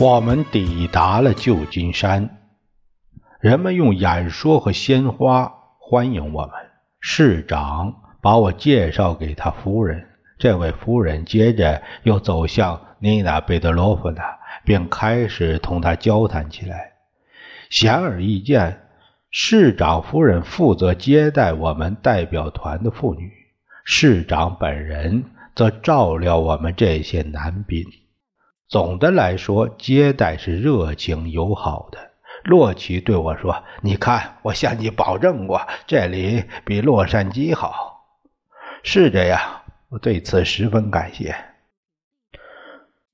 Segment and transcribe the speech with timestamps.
[0.00, 2.28] 我们抵达了旧金山，
[3.38, 6.50] 人们用演说和鲜花欢迎我们。
[6.98, 10.04] 市长把我介绍给他夫人，
[10.36, 14.24] 这位夫人接着又走向妮娜·贝德罗夫娜，
[14.64, 16.94] 并开始同她交谈起来。
[17.70, 18.80] 显而易见，
[19.30, 23.30] 市长夫人负责接待我们代表团的妇女，
[23.84, 25.22] 市长本人
[25.54, 27.84] 则照料我们这些男宾。
[28.68, 31.98] 总的来说，接待是热情友好的。
[32.44, 38.04] 洛奇对我说：“你看，我向你保证过，这里比洛杉矶好。”
[38.82, 39.40] 是这样，
[39.88, 41.34] 我对此十分感谢。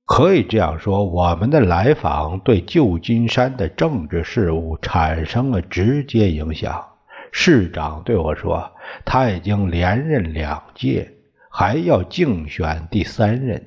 [0.04, 6.88] 可以这样说，我们的来访对旧金山的政治事务产生了直接影响。
[7.30, 8.72] 市长对我说
[9.06, 11.12] ：“他已经连任两届，
[11.48, 13.64] 还要竞选第三任。”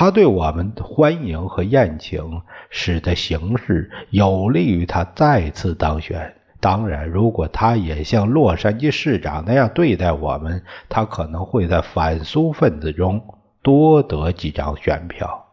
[0.00, 6.36] 他对我们的欢迎和宴请，使得形势有利于他再次当选。
[6.60, 13.24] 当然，如果他也像洛杉矶市长那样对待我们，他可能会在反苏分子中
[13.60, 15.46] 多得几张选票。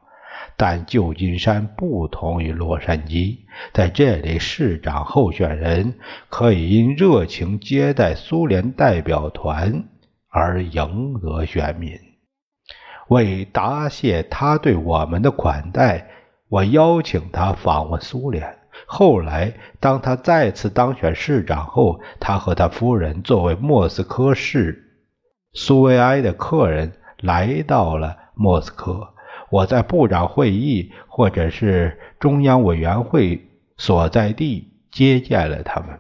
[0.55, 3.39] 但旧金山不同于洛杉矶，
[3.73, 5.95] 在这里，市长候选人
[6.29, 9.85] 可以因热情接待苏联代表团
[10.29, 11.97] 而赢得选民。
[13.09, 16.07] 为答谢他对我们的款待，
[16.49, 18.57] 我邀请他访问苏联。
[18.87, 24.83] 后来，当他再次当选市长后，他和他夫人作为莫斯科市
[25.53, 29.13] 苏维埃的客人来到了莫斯科。
[29.49, 35.99] 我在部长会议或者是中央委员会所在地接见了他们。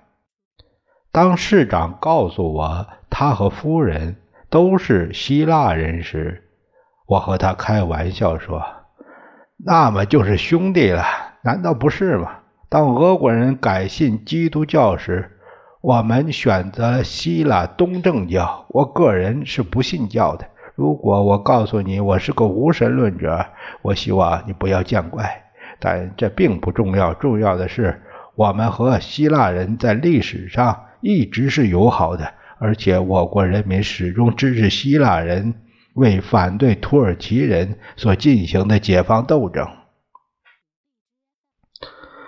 [1.11, 4.17] 当市长告诉我他和夫人
[4.49, 6.44] 都是希腊人时，
[7.07, 8.63] 我和他开玩笑说
[9.63, 11.03] ：“那么就是兄弟了，
[11.43, 12.31] 难道不是吗？”
[12.67, 15.37] 当俄国人改信基督教时，
[15.81, 18.65] 我们选择希腊东正教。
[18.69, 20.47] 我个人是不信教的。
[20.73, 23.45] 如果我告诉你我是个无神论者，
[23.83, 25.43] 我希望你不要见怪。
[25.79, 28.01] 但这并不重要，重要的是
[28.33, 35.53] 我们和希腊人在历史上一直是友好的，而且我国人民始终支持希腊人。
[35.95, 39.65] 为反对土耳其人所进行的解放斗争，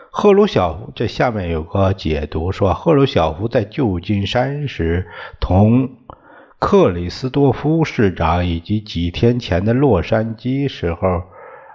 [0.09, 5.09] 赫鲁晓夫这下面有个解读说，赫鲁晓夫在旧金山时，
[5.41, 5.89] 同
[6.59, 11.23] 克里斯多夫市长以及几天前的洛杉矶时候，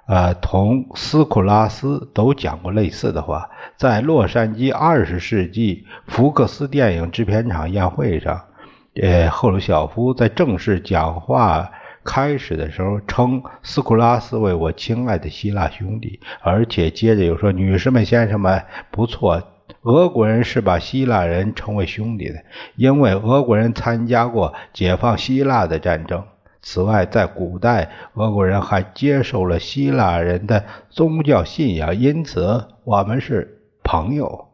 [0.07, 3.51] 呃，同斯库拉斯都讲过类似的话。
[3.77, 8.41] 在洛杉矶二十世纪福克斯电影制片厂宴会上，
[8.95, 11.71] 呃，赫鲁晓夫在正式讲话。
[12.05, 19.43] 开始的时候称斯库拉斯为我亲爱的希腊兄弟，而且接着又说：“女士们、先生们，不错，
[19.83, 22.45] 俄国人是把希腊人称为兄弟的，
[22.77, 26.25] 因为俄国人参加过解放希腊的战争。
[26.61, 34.49] 此外，在古代，俄国人还接受了希腊人的宗教信仰，因此我们是朋友。”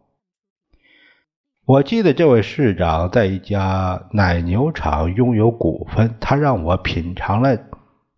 [1.69, 7.59] 我记得这位市长在一家奶牛场拥有股份，他让我品尝了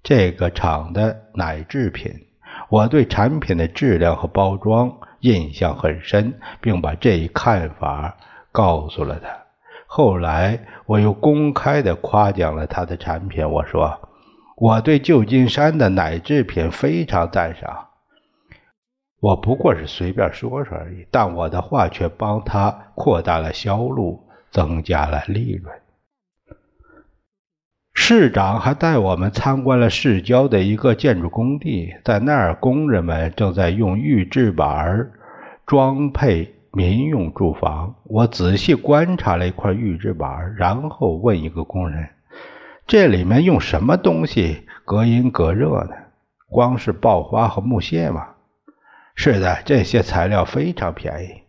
[0.05, 2.13] 这个厂的奶制品。
[2.69, 8.19] 我对产品的质量和包装印象很深，并把这一看法
[8.53, 9.29] 告诉了他。
[9.89, 13.51] 后来，我又公开的夸奖了他的产品。
[13.51, 13.99] 我说，
[14.59, 17.89] 我对旧金山的奶制品非常赞赏。
[19.21, 25.75] 我不过是随便说说而已，但我的话却帮他扩大了销路，增加了利润。
[27.93, 35.11] 市长还带我们参观了市郊的一个建筑工地，在那儿，工人们正在用预制板
[35.67, 37.97] 装配民用住房。
[38.05, 42.09] 我仔细观察了一块预制板，然后问一个工人
[42.89, 45.91] ：“这里面用什么东西隔音隔热呢？
[46.49, 48.29] 光是爆花和木屑吗？”
[49.23, 51.43] 是的，这些材料非常便宜。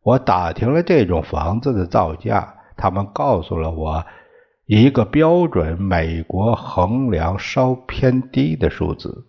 [0.00, 4.06] 我打听了这种房子的造价，他们告诉了我，
[4.64, 9.26] 一个标准美国衡量稍偏低的数字。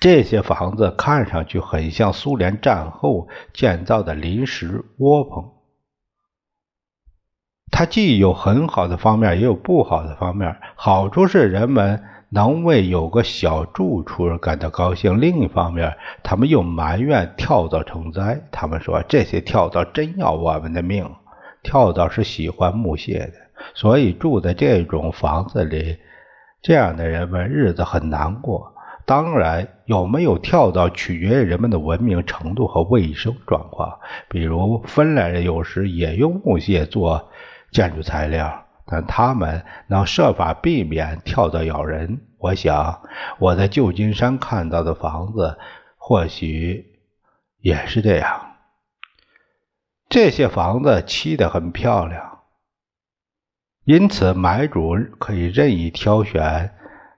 [0.00, 5.52] 这些房子看上去很像苏联战后建造的临时窝棚。
[7.70, 10.58] 它既有很好的方面，也有不好的方面。
[10.74, 18.40] 好处是人们能为有个小住处而感到高兴；另一方面，他们又埋怨跳蚤成灾。
[18.50, 21.08] 他们说这些跳蚤真要我们的命。
[21.62, 23.32] 跳蚤是喜欢木屑的，
[23.74, 25.98] 所以住在这种房子里，
[26.62, 28.72] 这样的人们日子很难过。
[29.04, 33.98] 当然，有没有跳蚤取决于人们的文明程度和卫生状况。
[34.28, 37.28] 比如，芬兰人有时也用木屑做。
[37.72, 42.20] 建筑材料，但他们能设法避免跳蚤咬人。
[42.38, 43.02] 我想
[43.38, 45.58] 我在旧金山看到的房子
[45.96, 46.98] 或许
[47.60, 48.56] 也是这样。
[50.08, 52.38] 这些房子漆得很漂亮，
[53.84, 56.72] 因此买主可以任意挑选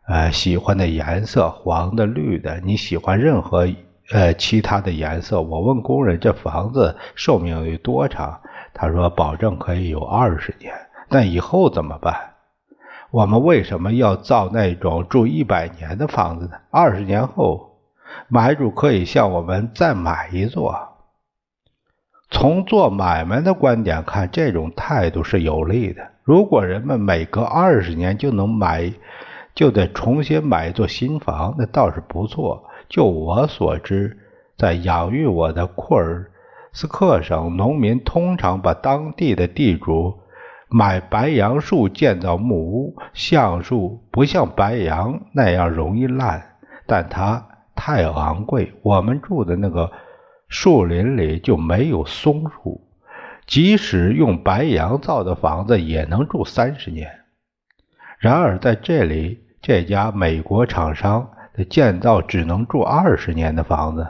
[0.07, 3.69] 呃喜欢的颜色，黄的、绿的，你喜欢任何
[4.11, 5.43] 呃其他的颜色。
[5.43, 8.41] 我问工人这房子寿命有多长？
[8.73, 10.73] 他说：“保证可以有二十年，
[11.09, 12.35] 那以后怎么办？
[13.11, 16.53] 我们为什么要造那种住一百年的房子呢？
[16.71, 17.79] 二十年后，
[18.29, 20.77] 买主可以向我们再买一座。
[22.31, 26.07] 从做买卖的观点看，这种态度是有利的。
[26.25, 28.93] 如果人们每隔二十年就能买，
[29.55, 32.65] 就得重新买一座新房，那倒是不错。
[32.91, 34.19] 就我所知，
[34.59, 36.31] 在养育我的库尔。”
[36.71, 40.19] 斯克省农民通常把当地的地主
[40.69, 42.97] 买白杨树建造木屋。
[43.15, 46.57] 橡树不像白杨那样容易烂，
[46.87, 48.75] 但它太昂贵。
[48.83, 49.91] 我们住的那个
[50.49, 52.81] 树林里就没有松树，
[53.47, 57.11] 即使用白杨造的房子也能住三十年。
[58.19, 64.07] 然而在这里，这家美国厂商的建造只能住二十年的房子。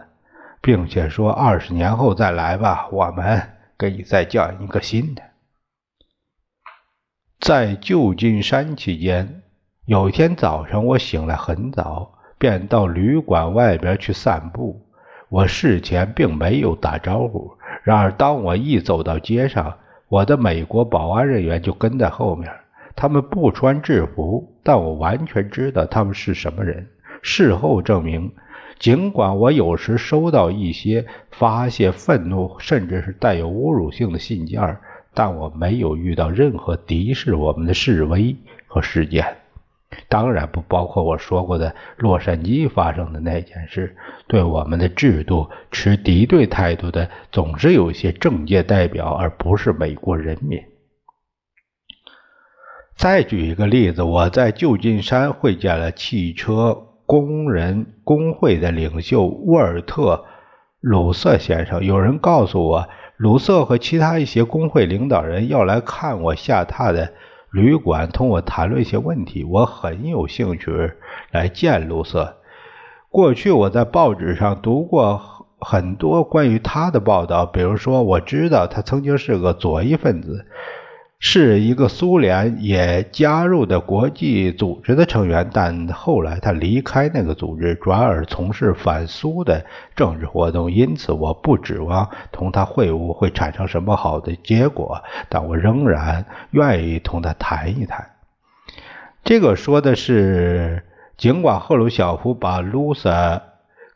[0.60, 3.40] 并且说二十年后再来吧，我们
[3.78, 5.22] 给你再建一个新的。
[7.40, 9.42] 在旧金山期间，
[9.86, 14.84] 有一天早上我醒来很早，便到旅馆外边去散步。
[15.28, 17.52] 我事前并没有打招呼，
[17.84, 19.74] 然而当我一走到街上，
[20.08, 22.50] 我的美国保安人员就跟在后面。
[22.96, 26.88] 他们不穿制服，但我完全知道他们是什么人。
[27.22, 28.32] 事后证明。
[28.80, 34.78] 尽管我有时收到一些发泄愤怒，甚至是带有侮辱性的信件，
[35.14, 39.36] 但我没有遇到任何敌视我们的示威和事件。
[40.08, 43.96] 当然不包括我说过的洛杉矶发生的那件事。
[44.26, 50.62] 对我们的制度持敌对态度的，总是有些政界代表，而不是美国人民。
[52.96, 56.84] 再举一个例子，我在旧金山会见了汽车。
[57.08, 60.16] 工人工会的领袖沃尔特·
[60.80, 62.86] 鲁瑟先生，有人告诉我，
[63.18, 67.12] 鲁瑟和其他一些工会领导人要来看我下榻的
[67.50, 69.42] 旅馆，同我谈论一些问题。
[69.42, 70.92] 我很有兴趣
[71.32, 72.36] 来见鲁瑟。
[73.10, 75.20] 过去我在报纸上读过
[75.58, 80.46] 很多关于他的报道，比如说，我知道他曾经是个左翼分子。
[81.20, 89.64] 是一个苏联也加入的国际组织的成员，但后来他离开那个组织，转而从事反苏的
[89.96, 90.70] 政治活动。
[90.70, 98.10] 因此，我不指望同他会晤会产生什么好的结果，但我仍然愿意同他谈一谈。
[99.24, 100.84] 这个说的是，
[101.16, 103.42] 尽管赫鲁晓夫把卢瑟。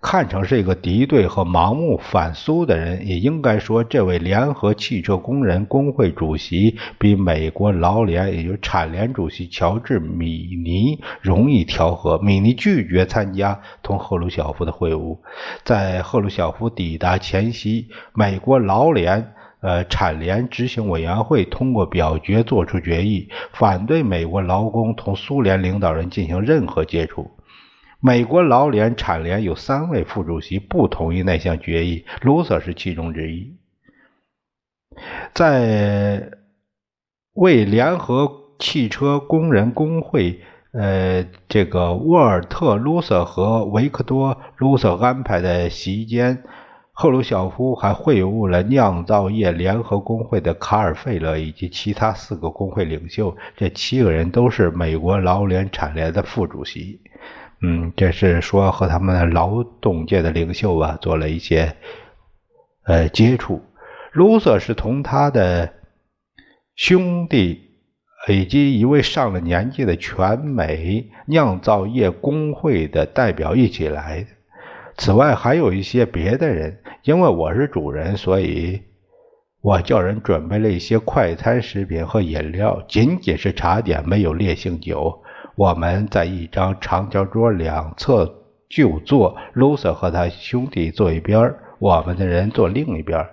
[0.03, 12.19] 看成是一个敌对和盲目反苏的人，也应该说，这位联合汽车工人工会主席比美国劳联，也就是产联主席乔治·米尼容易调和。
[12.19, 15.19] 米尼拒绝参加同赫鲁晓夫的会晤。
[15.63, 27.31] 在赫鲁晓夫抵达前夕，美国劳联呃产联执行委员会通过表决作出决议，反对美国劳工同苏联领导人进行任何接触。
[28.05, 33.55] 美国劳联、产联有三位副主席不同意那项决议，卢瑟是其中之一。
[35.33, 36.33] 在
[37.33, 38.29] 为联合
[38.59, 40.41] 汽车工人工会，
[40.73, 46.43] 呃，这个沃尔特·卢瑟和维克多·卢瑟安排的席间，
[46.91, 53.37] 赫鲁晓夫还会晤了酿造业联合工会的卡尔·费勒以及其他四个工会领袖。
[53.57, 56.99] 这七个人都是美国劳联、产联的副主席。
[57.63, 61.77] 嗯，这是说和他们劳动界的领袖啊做了一些
[62.85, 63.63] 呃接触。
[64.13, 65.73] 卢瑟是同他的
[66.75, 67.71] 兄弟
[68.29, 74.27] 以及一位上了年纪的全美酿造业工会的代表一起来的。
[74.97, 76.79] 此外，还有一些别的人。
[77.05, 78.81] 因为我是主人，所以
[79.61, 85.23] 我叫人准备了一些快餐食品和饮料，仅仅是茶点，没有烈性酒。
[85.55, 88.35] 我们在一张长条桌两侧
[88.69, 93.27] 就坐，卢瑟和他兄弟坐一边，我们的人坐另一边。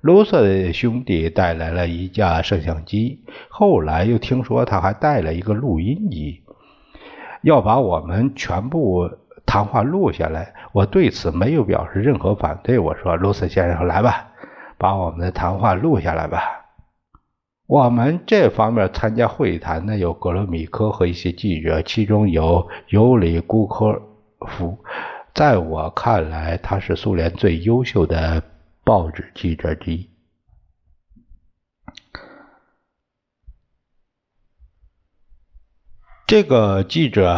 [0.00, 6.42] 卢瑟的兄弟带来了一架摄像机，后来又听说他还带了一个录音机，
[7.42, 9.08] 要把我们全部
[9.46, 10.54] 谈话录下来。
[10.72, 12.80] 我对此没有表示任何反对。
[12.80, 14.32] 我说：“卢瑟先生，来吧，
[14.78, 16.61] 把我们的谈话录下来吧。”
[17.72, 23.98] 我们这方面参加会谈的有格罗米科和一些记者，其中有尤里·古科
[24.40, 24.76] 夫。
[25.32, 28.42] 在我看来，他是苏联最优秀的
[28.84, 30.10] 报纸记者之一。
[36.26, 37.30] 这个记者，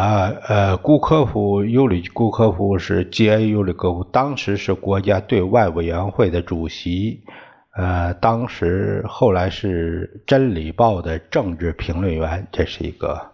[0.49, 3.51] 呃，古科夫尤里·古科夫是 G.A.
[3.51, 7.23] 尤里科夫，当时是国家对外委员会的主席。
[7.77, 13.33] 呃，当时后来是《真理报》的政治评论员，这是一个，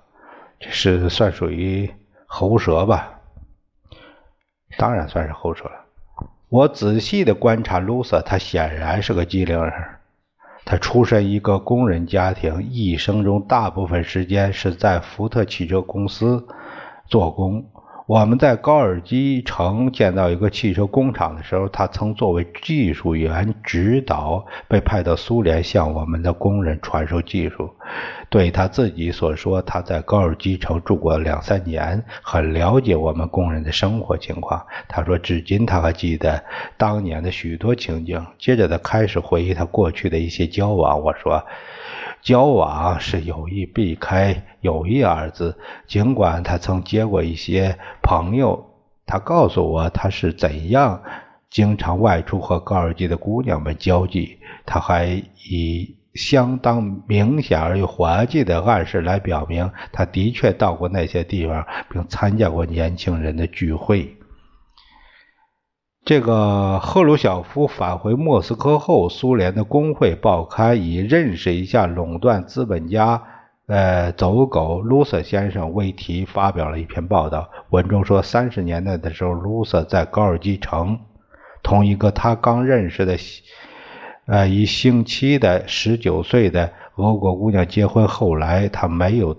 [0.59, 1.93] 这是算属于
[2.27, 3.21] 喉舌吧？
[4.79, 5.73] 当然算是喉舌了。
[6.49, 9.73] 我仔细的观察卢瑟，他显然是个机灵人。
[10.65, 16.47] 他出身一个工人家庭，一生中大部分时间是在福特汽车公司
[17.07, 17.71] 做工。
[18.11, 27.71] 我们在高尔基城建造一个汽车工厂的时候，他曾作为技术员指导，被派到苏联向我们的工人传授技术。
[28.29, 34.67] 对他自己所说，他在高尔基城住过两三年，很了解我们工人的生活情况。
[34.89, 36.43] 他说，至今他还记得
[36.77, 38.27] 当年的许多情景。
[38.41, 41.01] 接着他开始回忆他过去的一些交往。
[41.01, 41.41] 我说。
[42.23, 48.67] 交往是有意避开“友谊”二字，尽管他曾接过一些朋友。
[49.07, 51.03] 他告诉我他是怎样
[51.49, 54.39] 经常外出和高尔基的姑娘们交际。
[54.65, 64.17] 他还以相当明显而又滑稽的暗示来表明，他的确到过那些地方，并参加过年轻人的聚会。
[66.11, 73.23] 这个赫鲁晓夫返回莫斯科后，苏联的工会报刊以“认识一下垄断资本家，
[73.69, 77.49] 呃，走狗卢瑟先生”为题发表了一篇报道。
[77.69, 80.99] 文中说，三十年代的时候，卢瑟在高尔基城
[81.63, 83.17] 同一个他刚认识的，
[84.27, 88.09] 呃，一星期的十九岁的俄国姑娘结婚。
[88.09, 89.37] 后来他没有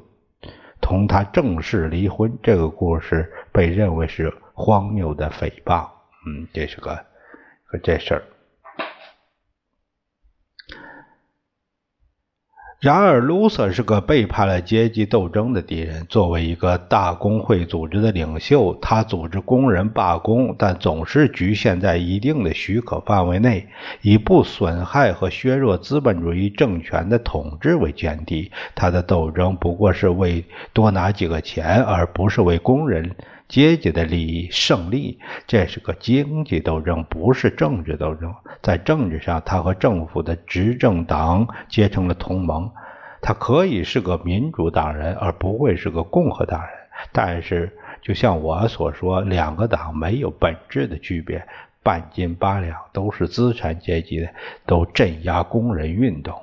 [0.80, 2.32] 同她正式离婚。
[2.42, 5.86] 这个故事被认为是荒谬的诽谤。
[6.26, 7.06] 嗯，这是个
[7.66, 8.24] 个这事儿。
[12.80, 16.04] 然而，卢瑟是个背叛了阶级斗争的敌人。
[16.08, 23.68] 作为一个大工会组织的领袖，他组织工人罢工，但总是局限在一定的许可范围内，
[24.02, 28.52] 以不损害和削弱资本主义政权的统治为前提。
[28.74, 33.16] 他的斗争不过是为多拿几个钱，而不是为工人。
[33.52, 38.34] 阶级的利益胜利，这是个经济斗争，不是政治斗争。
[38.62, 42.72] 在政治上，他和政府的执政党结成了同盟。
[43.22, 46.70] 他可以是个民主党人，而不会是个共和党人。
[47.12, 51.46] 但是，就像我所说，两个党没有本质的区别，
[51.84, 54.30] 半斤八两，都是资产阶级的，
[54.66, 56.42] 都镇压工人运动。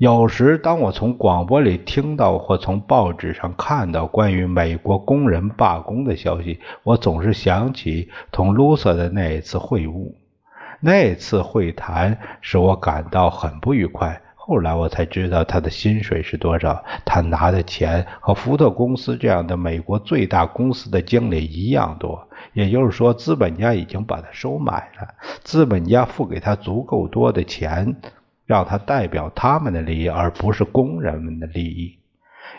[0.00, 10.10] 有时，当我从广播里听到或从报纸上看到关于美国工人罢工的消息，我总是想起同卢瑟的那一次会晤。
[10.80, 14.18] 那次会谈使我感到很不愉快。
[14.34, 22.26] 后来我才知道他的薪水是多少，他拿的钱和福特公司这样的美国最大公司的经理一样多。
[22.54, 25.08] 也就是说，资本家已经把他收买了，
[25.44, 27.96] 资本家付给他足够多的钱。
[28.50, 32.00] 让他代表他们的利益，而不是工人们的利益；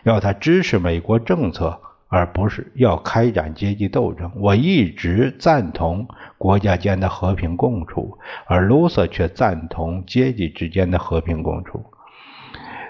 [0.05, 4.31] 要他支持美国政策，而不是要开展阶级斗争。
[4.37, 6.07] 我一直赞同
[6.37, 8.17] 国家间的和平共处，
[8.47, 11.83] 而卢瑟却赞同阶级之间的和平共处。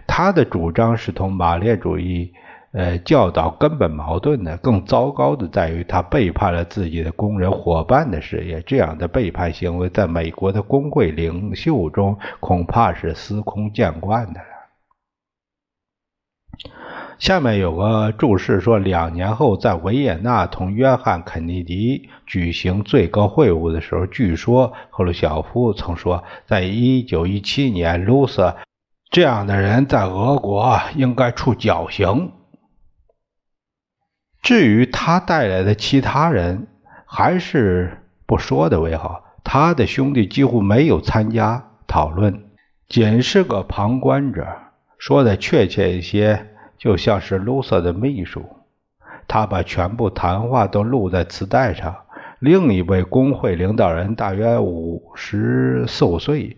[0.06, 2.32] 他的主张是同马列主义。
[2.74, 8.62] 呃，教导根本矛盾的，更糟糕的在于他背叛了自己的工人伙伴的事业。
[8.62, 14.48] 这样的背叛行为，在美国的工会领袖中恐怕是司空见惯的了。
[17.20, 28.56] 下面有个注释说，两年后在维也纳同约翰·肯尼迪举行最高会晤的时候，据说赫鲁晓夫曾说，在一九一七年，卢瑟。
[29.10, 32.32] 这样的人在俄国应该处绞刑。
[34.42, 36.68] 至于他带来的其他人，
[37.06, 39.24] 还是不说的为好。
[39.44, 42.44] 他的兄弟几乎没有参加讨论，
[42.88, 44.48] 仅是个旁观者。
[44.98, 48.44] 说的确切一些，就像是卢瑟的秘书。
[49.28, 51.96] 他把全部谈话都录在磁带上。
[52.40, 56.58] 另一位工会领导人大约五十四五岁。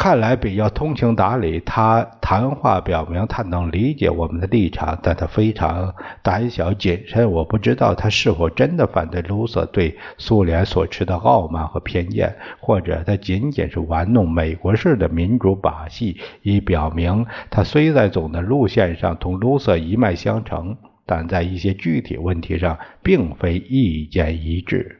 [0.00, 1.60] 看来比较通情达理。
[1.60, 7.30] 他谈话表明他能理解我们的立场，但他非常胆小谨慎。
[7.30, 24.99] 我不知道他是否真的反对卢瑟对苏联所持的傲慢和偏见，或者他仅仅是玩弄美国式的民主把戏，以表明他虽在总的路线上同卢瑟一脉相承，但在一些具体问题上并非意见一致。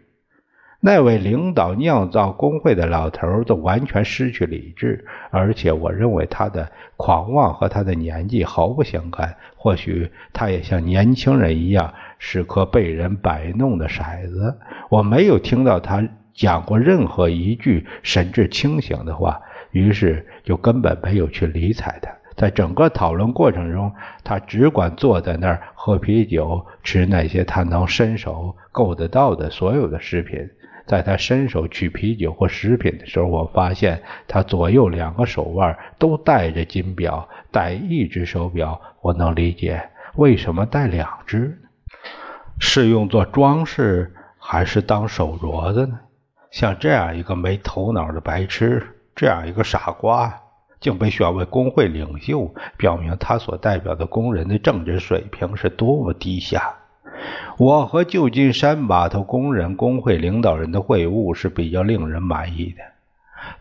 [0.82, 9.36] 那位领导酿造工会的老头都完全失去理智，而且我认为他的狂妄和他的年纪毫不相干。
[9.56, 14.56] 或许他也像年轻人一样是颗被人摆弄的骰子。
[14.88, 19.38] 我没有听到他讲过任何一句神志清醒的话，
[19.72, 22.10] 于是就根本没有去理睬他。
[22.36, 23.92] 在整个讨论过程中，
[24.24, 30.48] 他只管坐在那儿喝啤酒，吃那些他能伸手够得到的所有的食品。
[30.90, 38.80] 在他伸手取啤酒或食品的时候，我发现他左右两个手腕都戴着金表，戴一只手表。
[39.00, 41.62] 我能理解为什么戴两只，
[42.58, 46.00] 是用作装饰还是当手镯子呢？
[46.50, 50.40] 像这样一个没头脑的白痴，这样一个傻瓜，
[50.80, 56.79] 竟被选为工会领袖，表明他所代表的工人的政治水平是多么低下。
[57.58, 62.82] 我和旧金山码头工人工会领导人的会晤是比较令人满意的。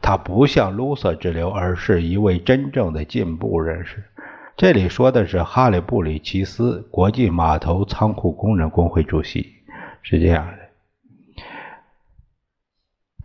[0.01, 4.03] 他不像卢瑟之流，而是一位真正的进步人士。
[4.57, 9.53] 这里说的是哈里布里奇斯，国际码头仓库工人工会主席。
[10.01, 11.43] 是这样的，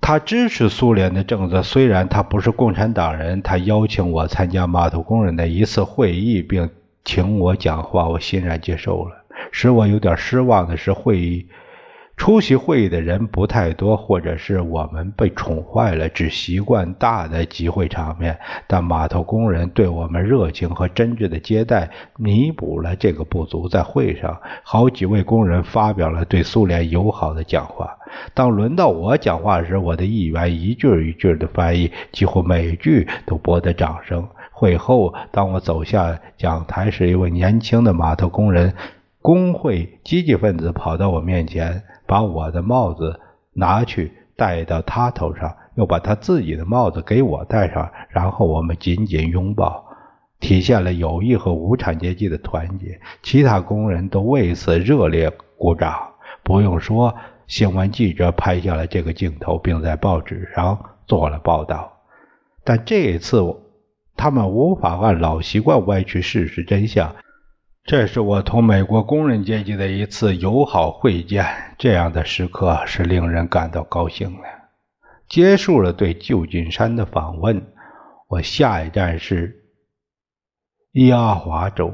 [0.01, 3.43] 他支持苏联的政策，虽然他不是共产党人。
[3.43, 6.71] 他邀请我参加码头工人的一次会议，并
[7.05, 9.24] 请我讲话，我欣然接受了。
[9.51, 11.49] 使我有点失望的是，会议
[12.17, 18.39] 出席会议的人不太多，或者是我们被宠坏了，只习惯大的集会场面。
[18.69, 23.69] 但码头工人对我们热情和真挚的接待，弥补了这个不足。
[23.69, 27.97] 在会上，好几位工人发表了对苏联友好的讲话。
[28.33, 34.25] 当轮到我讲话时，我的议员一句一句的翻译，几乎每句都博得掌声。
[34.53, 38.73] 会后，当我走下讲台时，一位年轻的码头工人。
[39.25, 43.19] 工会积极分子跑到我面前，把我的帽子
[43.55, 49.83] 拿去戴到他头上，又把他自己的帽子给我戴上，然后我们紧紧拥抱，
[50.41, 53.01] 体现了友谊和无产阶级的团结。
[53.23, 55.99] 其他工人都为此热烈鼓掌。
[56.43, 57.15] 不用说，
[57.47, 61.91] 新闻记者拍下了这个镜头，并在报纸上做了报道。
[62.63, 63.43] 但这一次，
[64.19, 67.17] 他们无法按老习惯歪曲事实真相。
[67.87, 71.45] 这是我同美国工人阶级的一次友好会见，
[71.77, 74.49] 这样的时刻是令人感到高兴的。
[75.29, 77.63] 结束了对旧金山的访问，
[78.27, 79.55] 我下一站是
[80.93, 81.93] 伊阿华州，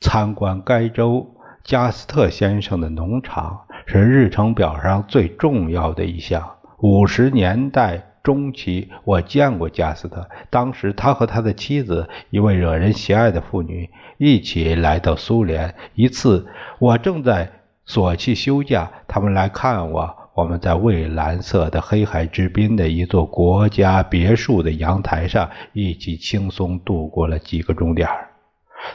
[0.00, 1.34] 参观该州
[1.64, 6.58] 加斯特先生的农场是日程表上最重要的一项。
[6.82, 8.09] 五十年代。
[8.22, 10.28] 中期，我见过加斯特。
[10.50, 15.74] 当时，他和他的妻子，一位惹人喜爱的妇女，一起来到苏联。
[15.94, 16.46] 一次，
[16.78, 17.50] 我正在
[17.84, 20.16] 索契休假，他们来看我。
[20.32, 28.08] 我们在蔚蓝色的黑海之滨的一座国家别墅的阳台上，一起轻松度过了几个钟点。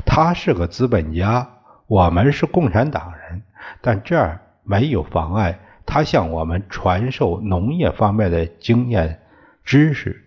[0.06, 1.48] 他是个资本家，
[1.88, 3.44] 我们是共产党人，
[3.82, 5.60] 但这儿没有妨碍。
[5.86, 9.20] 他向我们传授农业方面的经验
[9.64, 10.22] 知识。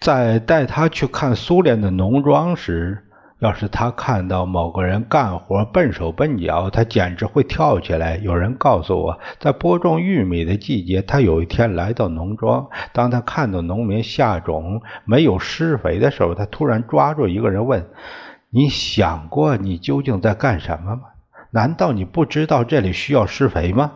[0.00, 3.04] 在带他去看苏联的农庄时，
[3.40, 8.16] 要是他看到某个人干活笨手笨脚，他简直会跳起来。
[8.16, 12.66] 有人告诉我，在播种玉米的季节，他有一天来到农庄。
[12.94, 17.86] 当他看到农民下种没有施肥的时候，他突然抓住一个人问
[18.48, 21.02] ：“你想过你究竟在干什么吗？
[21.50, 23.92] 难道你不知道这里需要施肥吗？”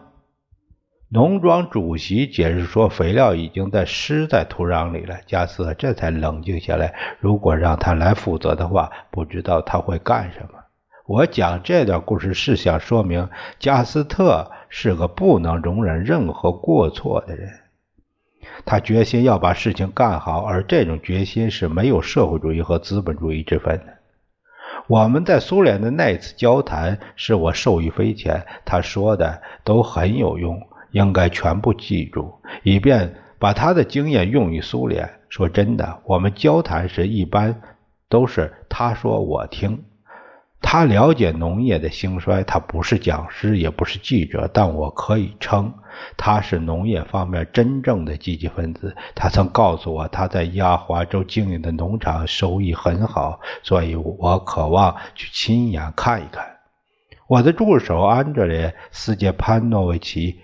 [1.10, 6.94] 农庄主席解释说：“肥料已经在施在土壤里了。”加斯特这才冷静下来。
[7.18, 10.58] 如果让他来负责的话，不知道他会干什么。
[11.06, 17.48] 我讲这段故事是想说明，加斯特是个不能容忍任何过错的人。
[18.66, 23.94] 他决心要把事情干好，而这种决心是没有社会主义和资本主义之分的。
[24.86, 35.08] 我们在苏联的那次交谈使我受益匪浅，他说的都很有用，应该全部记住，以便把他的经验用于苏联。
[35.28, 37.60] 说真的，我们交谈时一般
[38.08, 39.84] 都是他说我听。
[40.60, 45.72] 他了解农业的兴衰，他不是讲师，也不是记者，但我可以称
[46.16, 48.96] 他是农业方面真正的积极分子。
[49.14, 56.44] 他曾告诉我，他在亚华州经营的农场收益很好，所以我渴望去亲眼看一看。
[57.28, 60.32] 我的助手安德烈·斯捷潘诺维奇·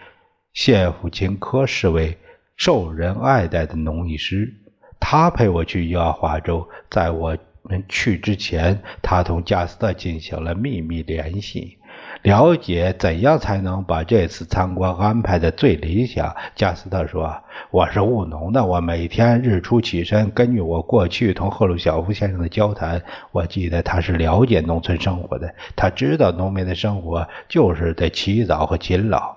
[0.54, 2.16] 谢夫琴科是位
[2.56, 4.54] 受人爱戴的农艺师，
[4.98, 7.36] 他陪我去亚华州，在我。
[7.66, 11.78] 们去之前，他同加斯特进行了秘密联系，
[12.20, 16.36] 了解怎样才能把这次参观安排的最理想。
[16.54, 17.34] 加斯特说
[17.72, 23.00] ：“我是务农的，我每天日出起身，根据我过去同赫鲁晓夫先生的交谈，
[23.32, 29.34] 我记得他是了解农村生活的，他知道农民的生活就是得起早和勤劳。”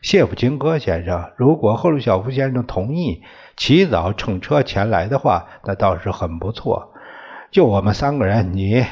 [0.00, 3.22] 谢夫琴科先生，如果赫鲁晓夫先生同意
[3.56, 6.92] 起早乘车前来的话，那倒是很不错。
[7.50, 8.84] 就我们三个人，你，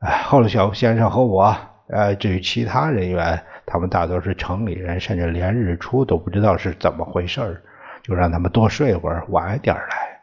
[0.00, 1.56] 哎，后来小夫先生和我，
[1.88, 7.62] 呃，至于其他人员，他们大多是城里人，甚至连日出都不知道是怎么回事
[8.02, 10.20] 就让他们多睡会儿，晚一点来。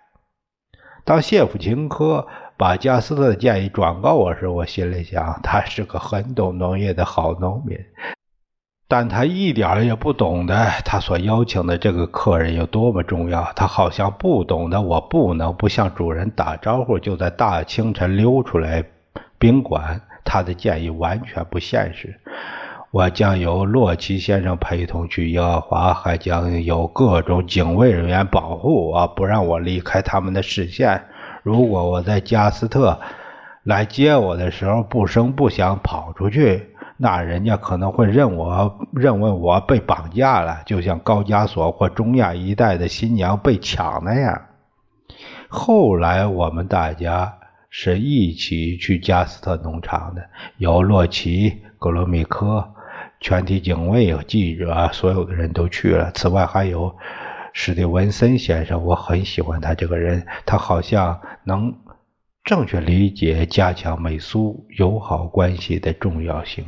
[1.05, 7.77] 当谢夫琴科把加斯特的建议转告我时，我心里想，他是个很懂农业的好农民。
[8.89, 13.51] 但他一点也不懂得他所邀请的这个客人有多么重要。
[13.53, 18.85] 他好像不懂得我不能不向主人打招呼，就在大清晨溜出来
[19.37, 20.01] 宾馆。
[20.23, 22.19] 他的建议完全不现实。
[22.91, 31.03] 我将由洛奇先生陪同去耶和华，还将有各种警卫人员保护我，不让我离开他们的视线。
[31.43, 32.99] 如果我在加斯特
[33.63, 36.76] 来接我的时候不声不响跑出去。
[36.97, 44.47] 那人家可能会认我认为我被绑架了，就像高加索或中亚一带的新娘被抢那样。
[45.47, 47.37] 后来我们大家
[47.69, 52.67] 是一起去加斯特农场的，有洛奇、格罗米科、
[53.19, 56.11] 全体警卫、记者，所有的人都去了。
[56.13, 56.95] 此外还有
[57.53, 61.73] 史蒂文森先生，我很喜欢他这个人，他好像能
[62.43, 66.65] 正确理解加强美苏友好关系的重要性。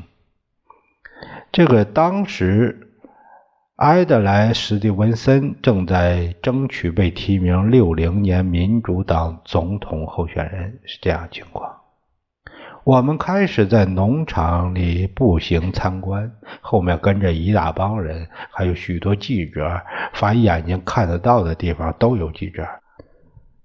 [1.51, 2.91] 这个当时，
[3.77, 11.77] 埃德莱·史蒂文森正在争取被提名六零年民主党总统候选人，是这样情况。
[12.83, 19.81] 我们开始在农场里步行参观，后面跟着一大帮人，还有许多记者，
[20.13, 22.67] 凡眼睛看得到的地方都有记者。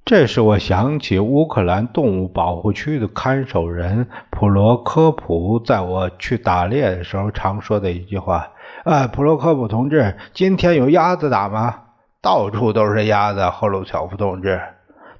[0.04, 8.52] 这使我想起乌克兰动物保护区的看守人普罗科普在我去打猎的时候常说的一句话
[8.84, 11.84] ：“哎，普罗科普同志，今天有鸭子打吗？”
[12.20, 14.60] 到处都是鸭子，赫鲁晓夫同志。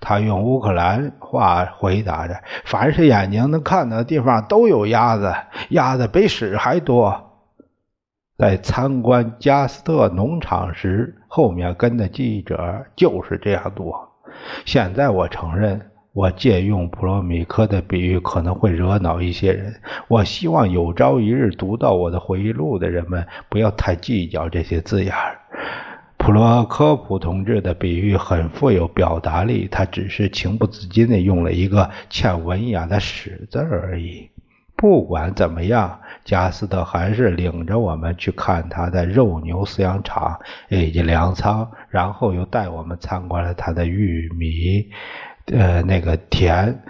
[0.01, 2.35] 他用乌克兰话回答着
[2.67, 5.35] ：“凡是眼睛能看到的地方都有鸭子，
[5.71, 7.31] 鸭子比屎还多。”
[8.37, 14.11] 在参观加斯特农场时，后面跟的记者就是这样多。
[14.65, 15.81] 现在我承认，
[16.13, 19.75] 我借用普罗米科的比喻可能会惹恼一些人。
[20.09, 25.39] 我希望有朝一日读到我的回忆录的人们不要太计较这些字眼儿。
[26.17, 34.31] 普罗科普同志的比喻很富有表达力，他只是情不自禁地用了一个欠文雅的“屎”字而已。
[34.85, 44.91] 不管怎么样，加斯特还是领着我们去看他的肉牛饲养场以及粮仓，然后又带我们参观了他的玉米，
[45.47, 46.83] 呃，那个田。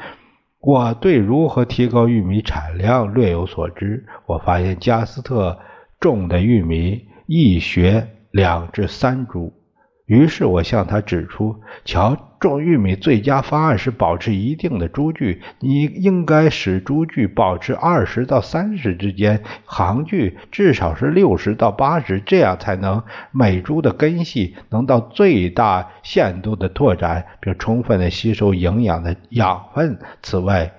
[0.58, 4.04] 我对如何提高玉米产量略有所知。
[4.26, 5.56] 我发现加斯特
[6.00, 9.52] 种的玉米一穴两至三株。
[10.06, 29.98] 于是我向他指出：“瞧，种玉米最佳方案是保持一定的株距，你应该使株距保持二十到三十之间，行距至少是六十到八十，这样才能每株的根系能到最大限度的拓展，并充分的吸收营养的养分。
[30.22, 30.70] 此外，”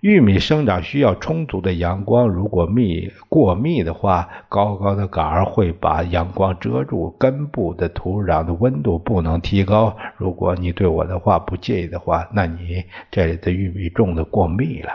[0.00, 7.16] 玉米生长需要充足的阳光，如果密过密的话，高高的杆儿会把阳光遮住。
[7.18, 9.96] 根部的土壤的温度不能提高。
[10.16, 14.92] 如果你对我的话不介意的话，那你这里的玉米种的过密了。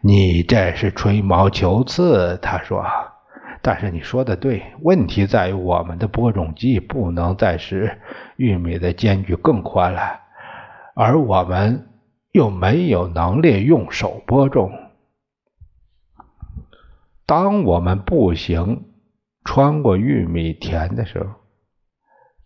[0.00, 2.84] 你这是吹毛求疵，他说。
[3.60, 7.98] 但是你说的对，问题在于我们的播种机不能再使
[8.36, 10.20] 玉米的间距更宽了，
[10.94, 11.87] 而我们
[12.32, 14.72] 又没有能力用手播种。
[17.26, 18.84] 当我们步行
[19.44, 21.26] 穿过玉米田的时候，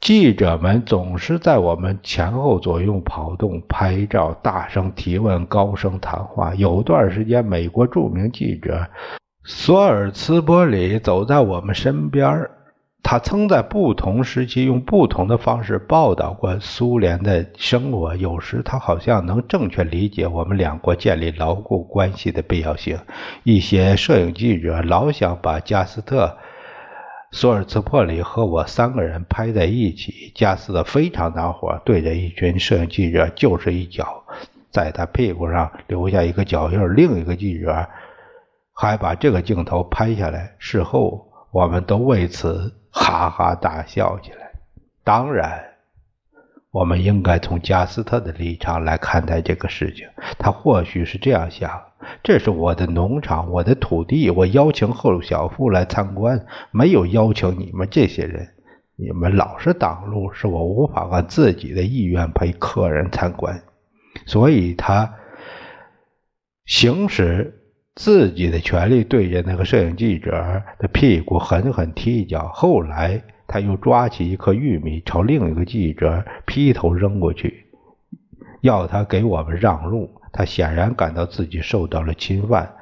[0.01, 6.53] 记者们总是在我们前后左右跑动、拍照、大声提问、高声谈话。
[6.57, 8.89] 有段时间，美国著名记者。
[9.45, 12.49] 索尔茨伯里走在我们身边
[13.03, 18.17] 他曾在不同时期用不同的方式报道过苏联的生活。
[18.17, 22.99] 有时他好像能正确理解我们两国建立牢固关系的必要性。
[23.43, 26.39] 一些摄影记者老想把加斯特、
[27.33, 30.33] 索尔茨珀里和我三个人拍在一起。
[30.35, 34.25] 加斯特非常恼火，对着一群摄影记者就是一脚，
[34.71, 36.79] 在他屁股上留下一个脚印。
[36.95, 37.87] 另一个记者。
[38.75, 44.53] 还把这个镜头拍下来，事后我们都为此哈哈大笑起来。
[45.03, 45.65] 当然，
[46.71, 50.07] 我们应该从加斯特的立场来看待这个事情。
[50.39, 51.83] 他或许是这样想：
[52.23, 58.55] 这是我的农场，我的土地，我邀请赫鲁晓夫来参观，没有邀请你们这些人。
[58.95, 63.63] 你们老是挡路，是我无法按自己的意愿陪客人参观。
[64.27, 65.15] 所以他
[66.67, 67.59] 行使。
[67.95, 77.67] 自己的权利对着那个摄影记者的屁股狠狠踢一脚，后来他又抓起一颗玉米朝另一个记者劈头扔过去，
[78.63, 80.11] 要他给我们让路。
[80.35, 82.75] 他显然感到自己受到了侵犯，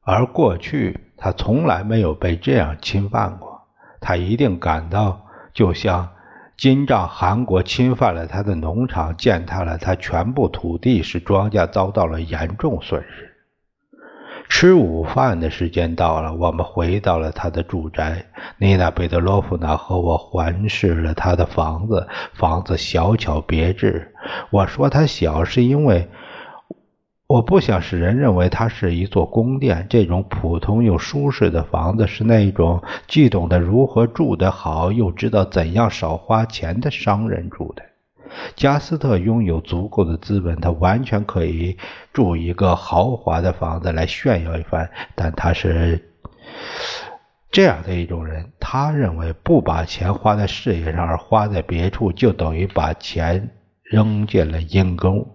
[0.00, 3.60] 而过去他从来没有被这样侵犯过。
[4.00, 6.08] 他一定感到就像
[6.56, 13.25] 金帐汗国侵犯了他的农场，践踏了他全部土地，使庄稼遭到了严重损失。
[14.48, 18.24] 吃午饭的时间到了，我们回到了他的住宅。
[18.58, 24.14] 妮娜·贝德罗夫娜和我环视了他的房子，房子小巧别致。
[24.50, 26.08] 我说它小，是因为
[27.26, 29.86] 我不想使人认为它是一座宫殿。
[29.90, 37.82] 这种普通又舒适的房子是那种既懂得如何住得好，又知道怎样少花钱的商人住的。
[38.54, 41.76] 加斯特拥有足够的资本，他完全可以
[42.12, 44.90] 住一个豪华的房子来炫耀一番。
[45.14, 46.12] 但他是
[47.50, 53.50] 这样的一种人，他认为不把钱花在事业上，而花在别处，就等于把钱
[53.82, 55.26] 扔进了阴沟。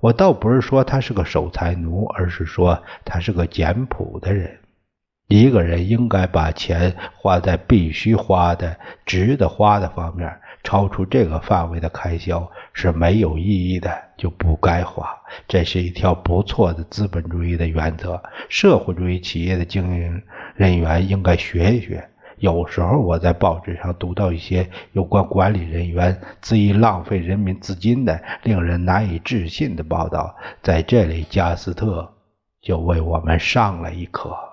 [0.00, 4.58] 我倒不是说他是个守财奴，而是说他是个简朴的人。
[5.28, 10.40] 一个人应该把钱花在必须花的、值得花的方面。
[10.64, 15.08] 超出这个范围的开销是没有意义的，就不该花。
[15.48, 20.22] 这是一条不错的资本主义的原则，社会主义企业的经营
[20.54, 22.08] 人员应该学一学。
[22.38, 32.12] 有时候我在报纸上读到一些有关管理人员恣意浪费人民资金的令人难以置信的报道，在这里，加斯特
[32.60, 34.51] 就为我们上了一课。